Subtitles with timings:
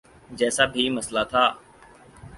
[0.37, 1.43] جیسا بھی مسئلہ تھا۔